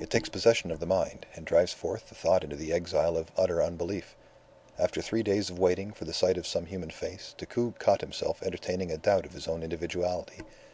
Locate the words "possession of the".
0.28-0.86